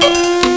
[0.00, 0.49] de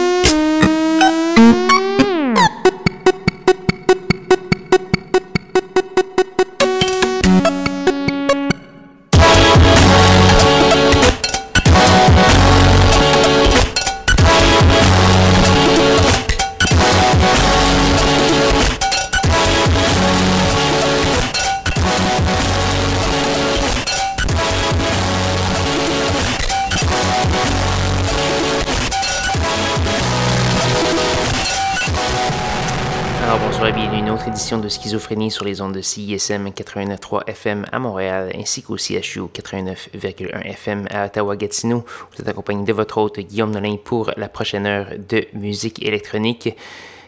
[35.04, 40.88] schizophrénie sur les ondes de CISM 89.3 FM à Montréal ainsi qu'au CHU 89.1 FM
[40.90, 41.84] à Ottawa-Gatineau.
[42.12, 46.56] Vous êtes accompagné de votre hôte Guillaume Nolin pour la prochaine heure de musique électronique.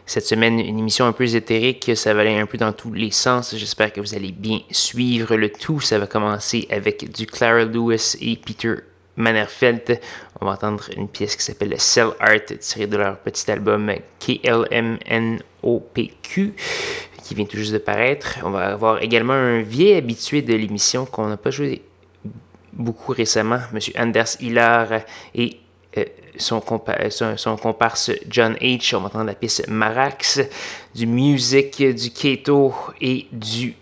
[0.05, 3.11] Cette semaine, une émission un peu ésotérique, ça va aller un peu dans tous les
[3.11, 3.55] sens.
[3.55, 5.79] J'espère que vous allez bien suivre le tout.
[5.79, 8.73] Ça va commencer avec du Clara Lewis et Peter
[9.15, 10.01] Mannerfeld.
[10.41, 15.39] On va entendre une pièce qui s'appelle Cell Art, tirée de leur petit album KLMNOPQ
[17.25, 18.37] qui vient tout juste de paraître.
[18.43, 21.81] On va avoir également un vieil habitué de l'émission qu'on n'a pas joué
[22.71, 23.79] beaucoup récemment, M.
[23.97, 25.01] Anders Hillard
[25.33, 25.57] et
[25.97, 26.05] euh,
[26.37, 26.61] son,
[27.37, 28.95] son, comparse John H.
[28.95, 30.39] On va entendre la pièce Marax,
[30.93, 33.73] du Music, du Keto et du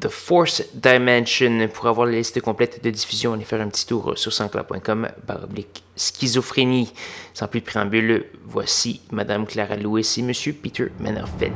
[0.00, 1.68] The Force Dimension.
[1.72, 5.84] Pour avoir la liste complète de diffusion, allez faire un petit tour sur sanscloud.com baroblique
[5.94, 6.92] schizophrénie.
[7.34, 11.52] Sans plus de préambule, voici Madame Clara Lewis et Monsieur Peter Mannerfeld.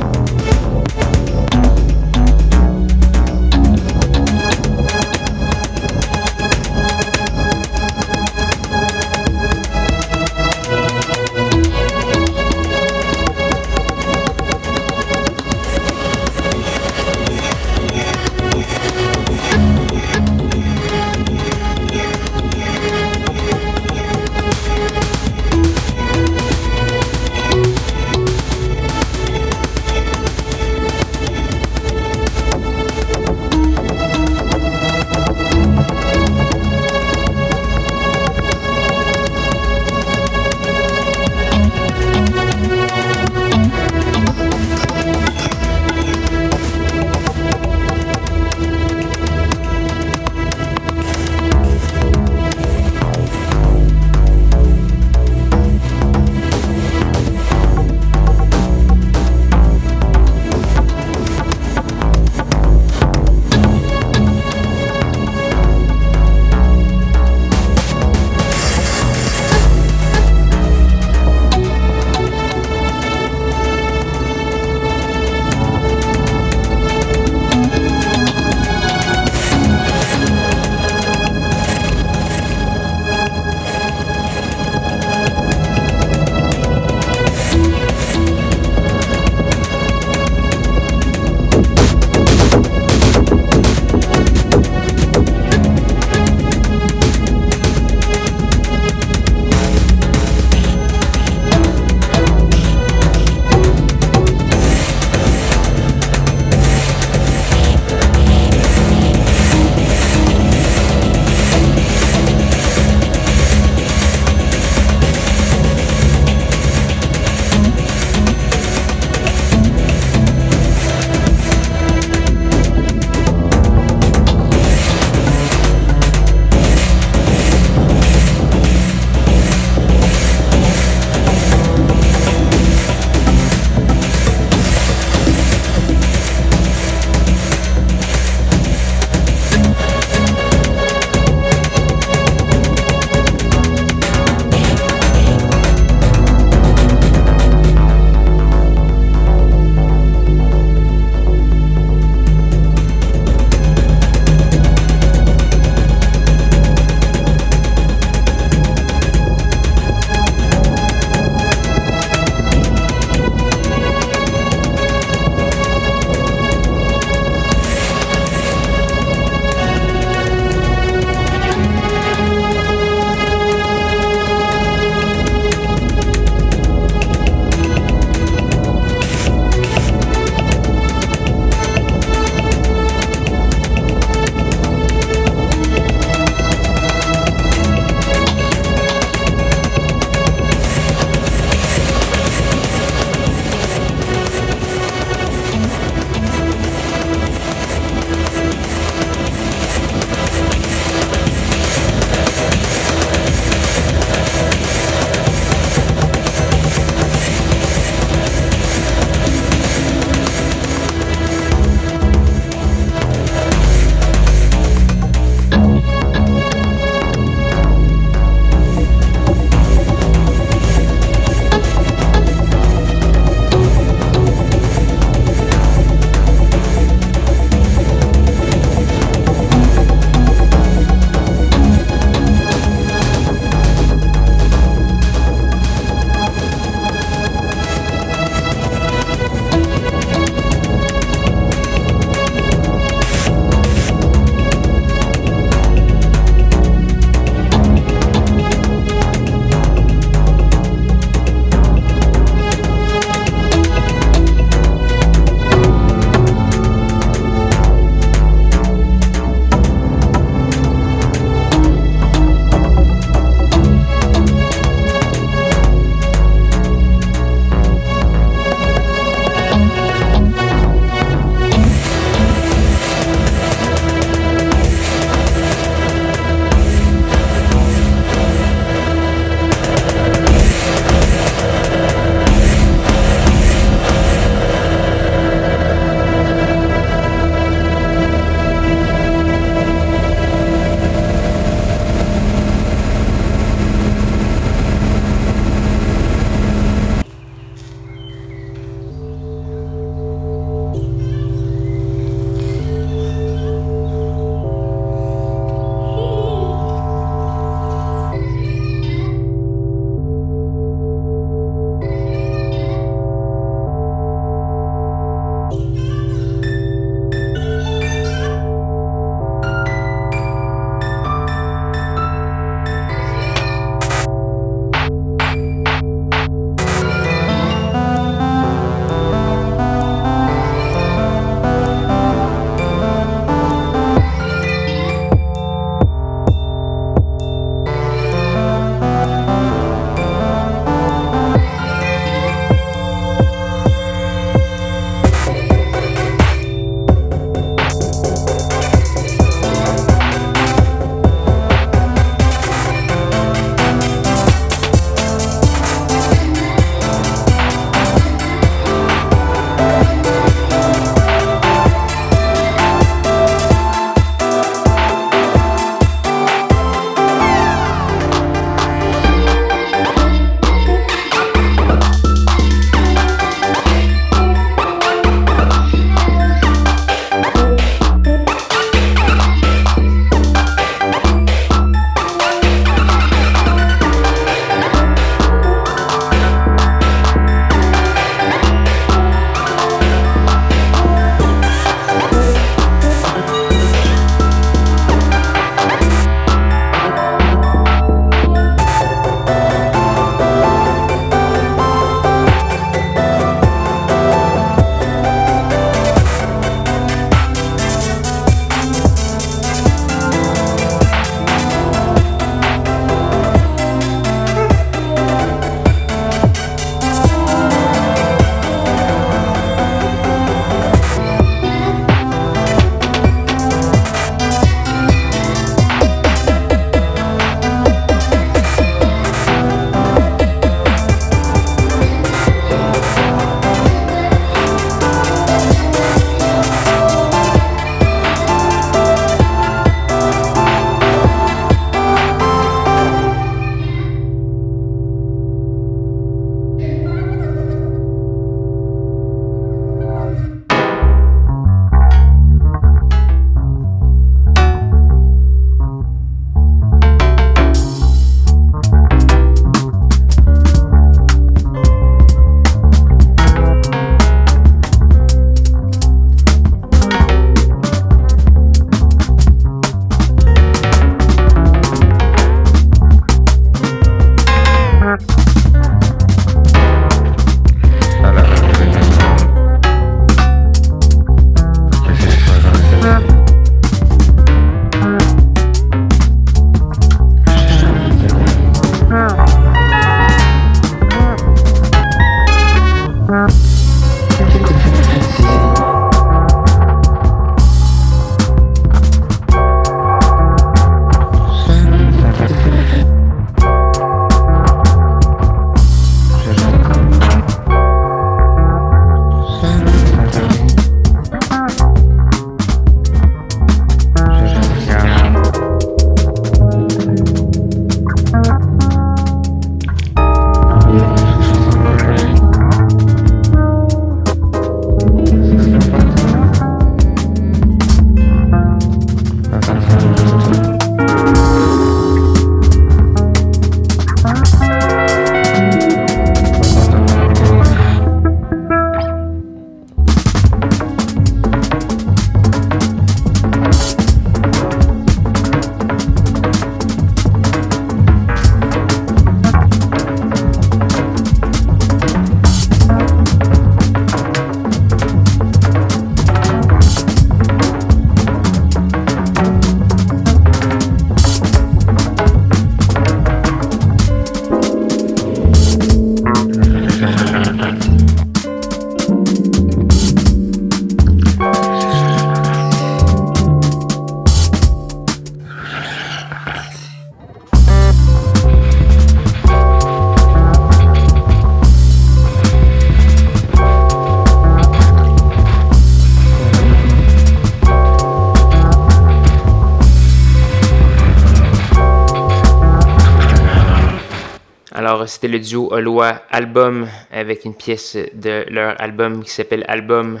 [594.96, 600.00] C'était le duo Oloa Album avec une pièce de leur album qui s'appelle Album.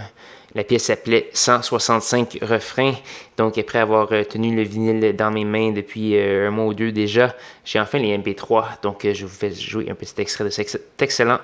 [0.54, 2.94] La pièce s'appelait 165 refrains.
[3.36, 7.36] Donc, après avoir tenu le vinyle dans mes mains depuis un mois ou deux déjà,
[7.62, 8.80] j'ai enfin les MP3.
[8.80, 11.40] Donc, je vous fais jouer un petit extrait de cet excellent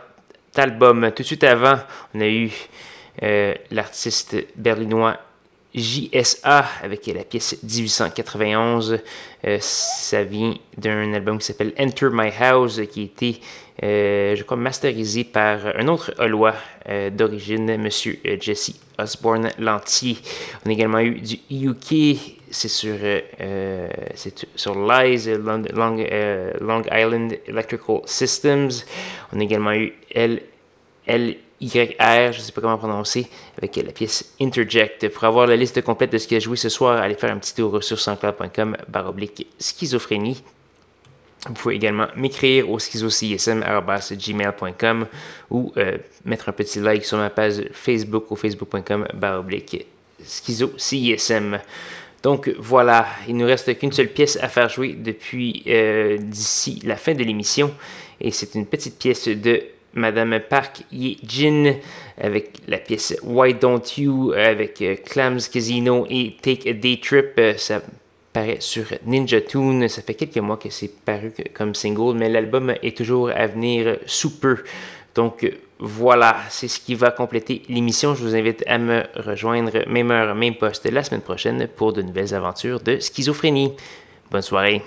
[0.57, 1.11] album.
[1.15, 1.77] Tout de suite avant,
[2.15, 2.51] on a eu
[3.71, 5.19] l'artiste berlinois
[5.75, 8.99] JSA avec la pièce 1891.
[9.45, 13.41] Euh, ça vient d'un album qui s'appelle Enter My House qui a été,
[13.83, 16.55] euh, je crois, masterisé par un autre Holois
[16.89, 20.19] euh, d'origine, Monsieur Jesse Osborne Lantier.
[20.65, 22.19] On a également eu du UK,
[22.51, 22.95] c'est sur,
[24.55, 25.63] sur Lies, Long,
[26.61, 28.71] Long, Island Electrical Systems.
[29.33, 30.43] On a également eu L.
[31.07, 35.09] L YR, je ne sais pas comment prononcer, avec la pièce Interject.
[35.09, 37.39] Pour avoir la liste complète de ce qui a joué ce soir, allez faire un
[37.39, 40.43] petit tour sur sanscloud.com baroblique schizophrénie.
[41.47, 45.07] Vous pouvez également m'écrire au schizocism.gmail.com
[45.51, 49.87] ou euh, mettre un petit like sur ma page Facebook au facebook.com baroblique
[50.25, 51.59] schizocism.
[52.23, 56.95] Donc voilà, il nous reste qu'une seule pièce à faire jouer depuis euh, d'ici la
[56.97, 57.75] fin de l'émission
[58.21, 59.65] et c'est une petite pièce de
[59.95, 61.75] Madame Park Ye-jin
[62.21, 67.33] avec la pièce Why Don't You avec euh, Clams Casino et Take a Day Trip.
[67.39, 67.83] Euh, ça
[68.33, 69.89] paraît sur Ninja Tune.
[69.89, 73.99] Ça fait quelques mois que c'est paru comme single, mais l'album est toujours à venir
[74.07, 74.59] sous peu.
[75.15, 78.15] Donc voilà, c'est ce qui va compléter l'émission.
[78.15, 82.03] Je vous invite à me rejoindre même heure, même poste la semaine prochaine pour de
[82.03, 83.73] nouvelles aventures de schizophrénie.
[84.31, 84.83] Bonne soirée.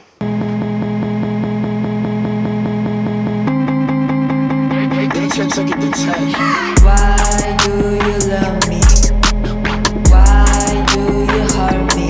[5.36, 6.06] To touch.
[6.82, 8.80] Why do you love me?
[10.08, 12.08] Why do you hurt me?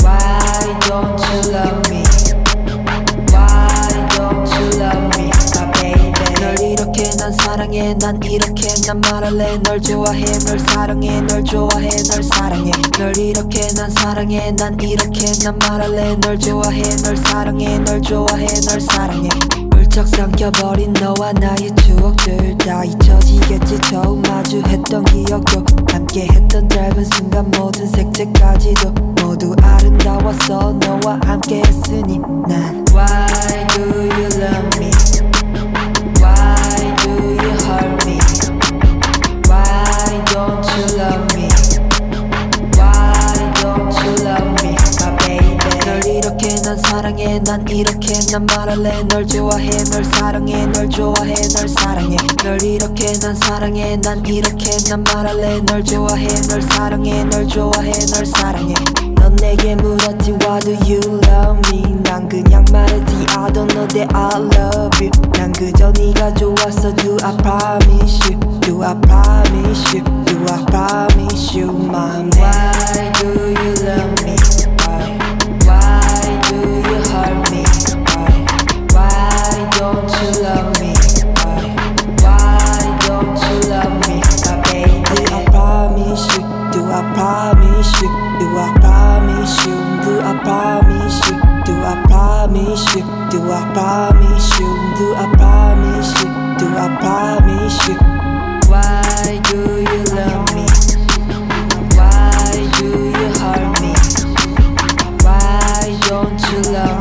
[0.00, 2.02] Why don't you love me?
[3.28, 6.40] Why don't you love me, my baby?
[6.40, 9.58] 널 이렇게 난 사랑해, 난 이렇게 난 말할래.
[9.58, 12.72] 널 좋아해, 널 사랑해, 널 좋아해, 널 사랑해.
[12.98, 16.16] 널 이렇게 난 사랑해, 난 이렇게 난 말할래.
[16.20, 19.69] 널 좋아해, 널 사랑해, 널 좋아해, 널 사랑해.
[19.90, 28.92] 훌쩍 삼켜버린 너와 나의 추억들 다 잊혀지겠지 처음 마주했던 기억도 함께했던 짧은 순간 모든 색채까지도
[29.20, 35.19] 모두 아름다웠어 너와 함께했으니 난 Why do you love me?
[46.82, 53.12] 사랑해 난 이렇게 난 말할래 널 좋아해 널 사랑해 널 좋아해 널 사랑해 널 이렇게
[53.18, 58.74] 난 사랑해 난 이렇게 난 말할래 널 좋아해 널 사랑해 널 좋아해 널 사랑해
[59.16, 64.08] 넌 내게 물었지 Why do you love me 난 그냥 말했지 I don't know that
[64.14, 70.04] I love you 난 그저 네가 좋았어 Do I promise you Do I promise you
[70.24, 74.39] Do I promise you my man Why do you love me
[87.00, 88.08] Promise you?
[88.38, 89.74] Do I promise you?
[90.04, 91.36] Do I promise you?
[91.64, 93.02] Do I promise you?
[93.30, 94.66] Do I promise you?
[94.98, 96.28] Do I promise you?
[96.58, 97.96] Do I promise you?
[98.70, 100.66] Why do you love me?
[101.96, 103.92] Why do you hurt me?
[105.24, 106.99] Why don't you love me?